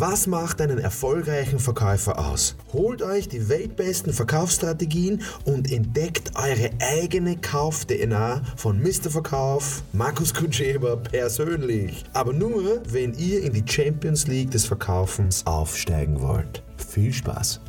[0.00, 2.54] Was macht einen erfolgreichen Verkäufer aus?
[2.72, 9.10] Holt euch die weltbesten Verkaufsstrategien und entdeckt eure eigene Kauf-DNA von Mr.
[9.10, 12.04] Verkauf, Markus Kutscheber persönlich.
[12.12, 16.62] Aber nur, wenn ihr in die Champions League des Verkaufens aufsteigen wollt.
[16.76, 17.60] Viel Spaß!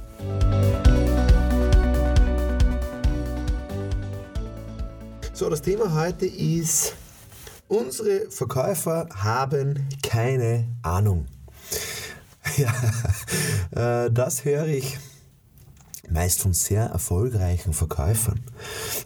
[5.34, 6.94] So, das Thema heute ist,
[7.68, 11.26] unsere Verkäufer haben keine Ahnung.
[13.72, 14.98] Ja, äh, das höre ich
[16.10, 18.40] meist von sehr erfolgreichen Verkäufern.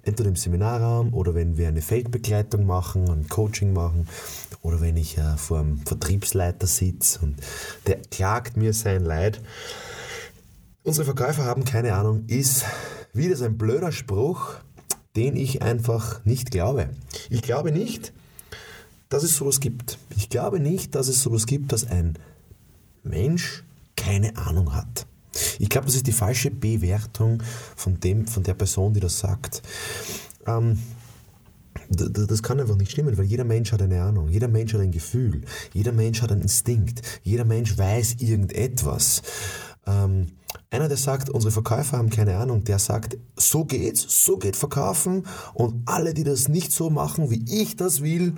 [0.03, 4.07] Entweder im Seminarraum oder wenn wir eine Feldbegleitung machen, ein Coaching machen
[4.61, 7.35] oder wenn ich äh, vor einem Vertriebsleiter sitze und
[7.85, 9.41] der klagt mir sein Leid.
[10.83, 12.65] Unsere Verkäufer haben keine Ahnung, ist
[13.13, 14.55] wieder so ein blöder Spruch,
[15.15, 16.89] den ich einfach nicht glaube.
[17.29, 18.13] Ich glaube nicht,
[19.09, 19.99] dass es sowas gibt.
[20.15, 22.17] Ich glaube nicht, dass es sowas gibt, dass ein
[23.03, 23.63] Mensch
[23.95, 25.05] keine Ahnung hat.
[25.59, 27.41] Ich glaube, das ist die falsche Bewertung
[27.75, 29.61] von, dem, von der Person, die das sagt.
[30.45, 30.79] Ähm,
[31.89, 34.91] das kann einfach nicht stimmen, weil jeder Mensch hat eine Ahnung, jeder Mensch hat ein
[34.91, 35.41] Gefühl,
[35.73, 39.21] jeder Mensch hat einen Instinkt, jeder Mensch weiß irgendetwas.
[39.85, 40.27] Ähm,
[40.69, 45.25] einer, der sagt, unsere Verkäufer haben keine Ahnung, der sagt, so geht's, so geht Verkaufen
[45.53, 48.35] und alle, die das nicht so machen, wie ich das will,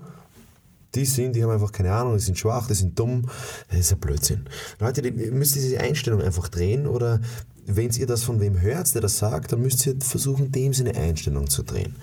[0.95, 3.29] die sind, die haben einfach keine Ahnung, die sind schwach, die sind dumm.
[3.69, 4.45] Das ist ein Blödsinn.
[4.79, 7.19] Leute, die, müsst diese Einstellung einfach drehen oder
[7.67, 10.95] wenn ihr das von wem hört, der das sagt, dann müsst ihr versuchen, dem seine
[10.95, 11.95] Einstellung zu drehen.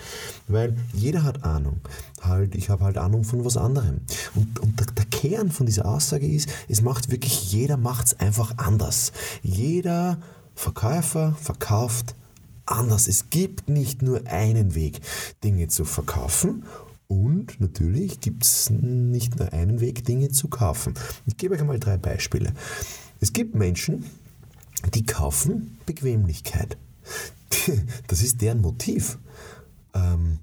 [0.49, 1.81] Weil jeder hat Ahnung.
[2.21, 4.01] Halt, ich habe halt Ahnung von was anderem.
[4.35, 8.21] Und, und der, der, Kern von dieser Aussage ist, es macht wirklich, jeder macht es
[8.21, 9.13] einfach anders.
[9.43, 10.19] Jeder
[10.55, 12.17] Verkäufer verkauft
[12.67, 13.07] anders.
[13.07, 15.01] Es gibt nicht nur einen Weg,
[15.45, 16.65] Dinge zu verkaufen
[17.13, 20.95] und natürlich gibt es nicht nur einen Weg, Dinge zu kaufen.
[21.27, 22.55] Ich gebe euch einmal drei Beispiele.
[23.21, 24.07] Es gibt Menschen,
[24.95, 26.79] die kaufen Bequemlichkeit.
[28.09, 29.19] Das ist deren Motiv.
[29.95, 30.39] Ähm,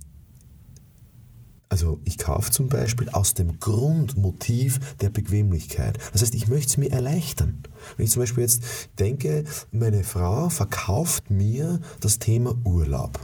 [1.69, 5.97] also ich kaufe zum Beispiel aus dem Grundmotiv der Bequemlichkeit.
[6.13, 7.63] Das heißt, ich möchte es mir erleichtern.
[7.97, 8.61] Wenn ich zum Beispiel jetzt
[8.99, 13.19] denke, meine Frau verkauft mir das Thema Urlaub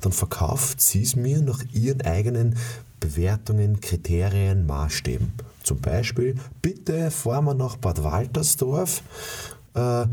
[0.00, 2.56] dann verkauft sie es mir nach ihren eigenen
[3.00, 5.32] Bewertungen, Kriterien, Maßstäben.
[5.62, 9.02] Zum Beispiel, bitte fahren wir nach Bad Waltersdorf,
[9.74, 10.06] äh,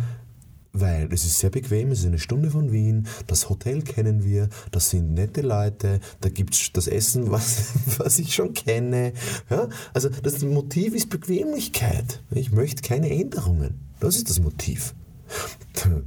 [0.73, 4.49] weil es ist sehr bequem, es ist eine Stunde von Wien, das Hotel kennen wir,
[4.71, 9.13] das sind nette Leute, da gibt es das Essen, was, was ich schon kenne.
[9.49, 9.69] Ja?
[9.93, 12.21] Also das Motiv ist Bequemlichkeit.
[12.31, 13.79] Ich möchte keine Änderungen.
[13.99, 14.95] Das ist das Motiv.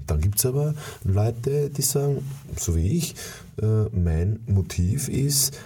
[0.07, 2.25] Dann gibt es aber Leute, die sagen,
[2.57, 3.15] so wie ich,
[3.61, 5.59] äh, mein Motiv ist,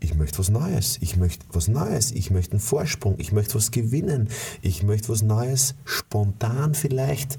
[0.00, 3.70] ich möchte was Neues, ich möchte was Neues, ich möchte einen Vorsprung, ich möchte was
[3.70, 4.28] gewinnen,
[4.60, 7.38] ich möchte was Neues spontan vielleicht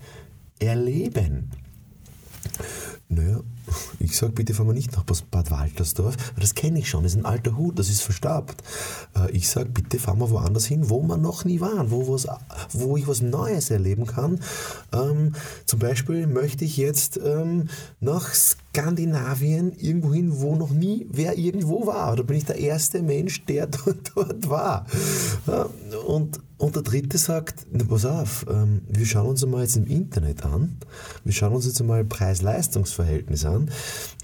[0.59, 1.51] erleben.
[3.09, 3.41] Naja,
[3.99, 7.13] ich sage, bitte fahren wir nicht nach Bad Waltersdorf, weil das kenne ich schon, das
[7.13, 8.63] ist ein alter Hut, das ist verstaubt.
[9.15, 12.27] Äh, ich sage, bitte fahren wir woanders hin, wo wir noch nie waren, wo, was,
[12.71, 14.39] wo ich was Neues erleben kann.
[14.91, 15.33] Ähm,
[15.65, 17.69] zum Beispiel möchte ich jetzt ähm,
[17.99, 22.15] nach Skandinavien irgendwo hin, wo noch nie wer irgendwo war.
[22.15, 24.85] Da bin ich der erste Mensch, der dort, dort war.
[26.07, 29.85] Und und der dritte sagt, na, pass auf, ähm, wir schauen uns einmal jetzt im
[29.85, 30.77] Internet an,
[31.25, 33.52] wir schauen uns jetzt einmal Preis-Leistungs-Verhältnis an.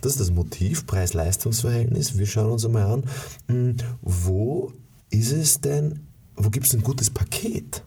[0.02, 2.18] Das ist das Motiv, Preis-Leistungs-Verhältnis.
[2.18, 3.04] Wir schauen uns einmal an,
[3.48, 4.74] hm, wo
[5.10, 7.84] ist es denn, wo gibt es ein gutes Paket?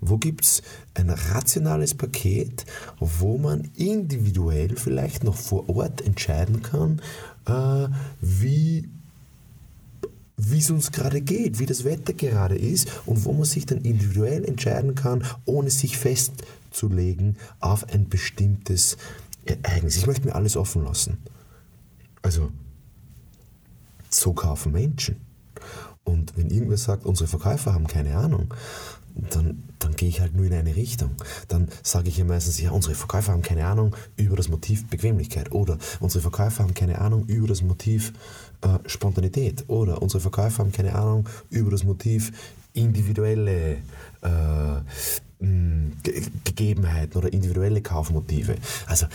[0.00, 0.62] Wo gibt es
[0.92, 2.66] ein rationales Paket,
[3.00, 7.00] wo man individuell vielleicht noch vor Ort entscheiden kann,
[7.46, 7.88] äh,
[8.20, 8.90] wie
[10.36, 13.82] wie es uns gerade geht, wie das Wetter gerade ist und wo man sich dann
[13.82, 18.96] individuell entscheiden kann, ohne sich festzulegen auf ein bestimmtes
[19.46, 19.96] Ereignis.
[19.96, 21.18] Ich möchte mir alles offen lassen.
[22.22, 22.50] Also,
[24.10, 25.16] so kaufen Menschen.
[26.04, 28.52] Und wenn irgendwer sagt, unsere Verkäufer haben keine Ahnung,
[29.14, 31.12] dann, dann gehe ich halt nur in eine Richtung.
[31.48, 35.52] Dann sage ich ja meistens, ja, unsere Verkäufer haben keine Ahnung über das Motiv Bequemlichkeit
[35.52, 38.12] oder unsere Verkäufer haben keine Ahnung über das Motiv
[38.62, 42.32] äh, Spontanität oder unsere Verkäufer haben keine Ahnung über das Motiv
[42.72, 43.76] individuelle
[44.22, 44.80] äh,
[46.44, 48.56] Gegebenheiten oder individuelle Kaufmotive.
[48.86, 49.06] Also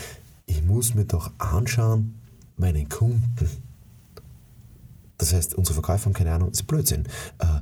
[0.46, 2.16] ich muss mir doch anschauen,
[2.58, 3.50] meinen Kunden.
[5.18, 7.06] Das heißt, unsere Verkäufer haben keine Ahnung, das ist Blödsinn.
[7.40, 7.62] Äh,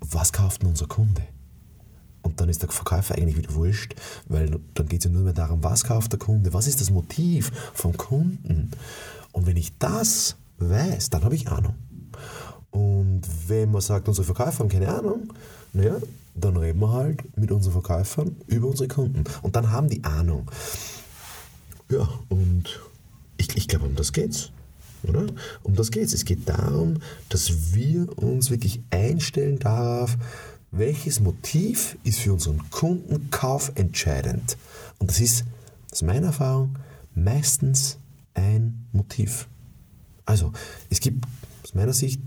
[0.00, 1.22] was kauft denn unser Kunde?
[2.22, 3.94] Und dann ist der Verkäufer eigentlich wieder wurscht,
[4.28, 6.90] weil dann geht es ja nur mehr darum, was kauft der Kunde, was ist das
[6.90, 8.70] Motiv vom Kunden.
[9.32, 11.74] Und wenn ich das weiß, dann habe ich Ahnung.
[12.70, 15.32] Und wenn man sagt, unsere Verkäufer haben keine Ahnung,
[15.72, 15.96] naja,
[16.44, 19.24] dann reden wir halt mit unseren Verkäufern über unsere Kunden.
[19.42, 20.50] Und dann haben die Ahnung.
[21.90, 22.80] Ja, und
[23.36, 24.50] ich, ich glaube, um das geht's.
[25.02, 25.26] Oder?
[25.62, 26.12] Um das geht's.
[26.12, 26.98] Es geht darum,
[27.28, 30.16] dass wir uns wirklich einstellen darauf,
[30.70, 34.56] welches Motiv ist für unseren Kunden kaufentscheidend.
[34.98, 35.44] Und das ist,
[35.90, 36.78] aus meiner Erfahrung,
[37.14, 37.98] meistens
[38.34, 39.48] ein Motiv.
[40.26, 40.52] Also,
[40.90, 41.24] es gibt
[41.64, 42.20] aus meiner Sicht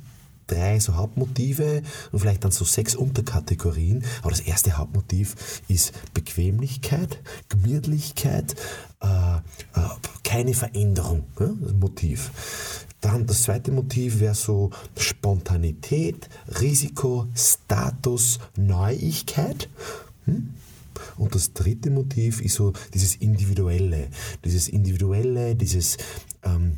[0.51, 1.81] drei so Hauptmotive
[2.11, 4.03] und vielleicht dann so sechs Unterkategorien.
[4.21, 7.19] Aber das erste Hauptmotiv ist Bequemlichkeit,
[7.49, 8.55] Gemütlichkeit,
[9.01, 9.39] äh, äh,
[10.23, 11.23] keine Veränderung.
[11.39, 12.31] Ja, das Motiv.
[13.01, 19.69] Dann das zweite Motiv wäre so Spontanität, Risiko, Status, Neuigkeit.
[20.25, 20.53] Hm?
[21.17, 24.07] Und das dritte Motiv ist so dieses Individuelle,
[24.45, 25.97] dieses Individuelle, dieses
[26.43, 26.77] ähm,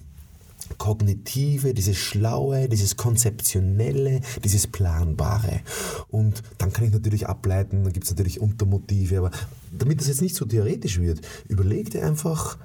[0.78, 5.62] Kognitive, dieses Schlaue, dieses Konzeptionelle, dieses Planbare.
[6.10, 9.31] Und dann kann ich natürlich ableiten, dann gibt es natürlich Untermotive, aber
[9.72, 12.58] damit das jetzt nicht so theoretisch wird, überleg dir einfach,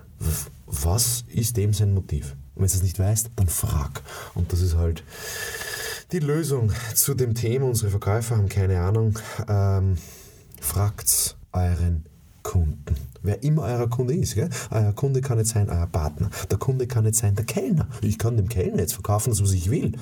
[0.66, 2.36] was ist dem sein Motiv?
[2.54, 4.02] Und wenn du es nicht weißt, dann frag.
[4.34, 5.04] Und das ist halt
[6.12, 7.66] die Lösung zu dem Thema.
[7.66, 9.18] Unsere Verkäufer haben keine Ahnung.
[9.48, 9.96] Ähm,
[10.60, 12.04] fragt's euren
[12.48, 12.96] Kunden.
[13.22, 14.34] Wer immer euer Kunde ist.
[14.34, 14.48] Gell?
[14.70, 16.30] Euer Kunde kann nicht sein euer Partner.
[16.50, 17.88] Der Kunde kann nicht sein der Kellner.
[18.00, 19.92] Ich kann dem Kellner jetzt verkaufen, was ich will.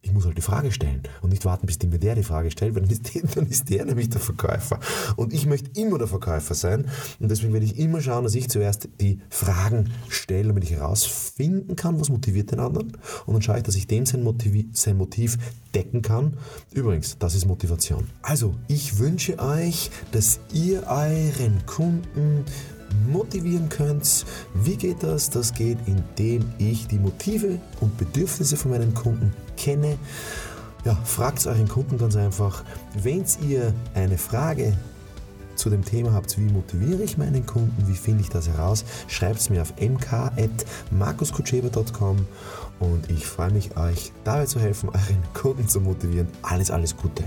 [0.00, 2.74] Ich muss halt die Frage stellen und nicht warten, bis mir der die Frage stellt,
[2.74, 4.78] weil dann ist, der, dann ist der nämlich der Verkäufer.
[5.16, 8.48] Und ich möchte immer der Verkäufer sein und deswegen werde ich immer schauen, dass ich
[8.48, 12.92] zuerst die Fragen stelle, damit ich herausfinden kann, was motiviert den anderen.
[13.26, 15.36] Und dann schaue ich, dass ich dem sein Motiv, sein Motiv
[15.74, 16.36] decken kann.
[16.72, 18.08] Übrigens, das ist Motivation.
[18.22, 22.44] Also, ich wünsche euch, dass ihr euren Kunden
[23.06, 24.26] motivieren könnt.
[24.54, 25.30] Wie geht das?
[25.30, 29.98] Das geht, indem ich die Motive und Bedürfnisse von meinen Kunden kenne.
[30.84, 32.64] Ja, fragt euren Kunden ganz einfach.
[33.02, 34.76] Wenn ihr eine Frage
[35.58, 39.40] zu dem Thema habt, wie motiviere ich meinen Kunden, wie finde ich das heraus, schreibt
[39.40, 42.24] es mir auf mk.markuskutscheber.com
[42.78, 46.28] und ich freue mich, euch dabei zu helfen, euren Kunden zu motivieren.
[46.42, 47.24] Alles, alles Gute.